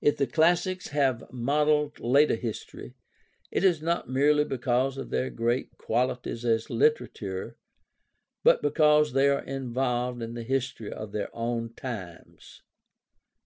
[0.00, 2.94] If the classics have molded later history,
[3.50, 7.58] it is not merely because of their great qualities as literature,
[8.42, 12.62] but because they are involved in the history of their own times."